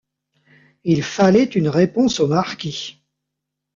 [0.83, 3.03] Il fallait une réponse au marquis.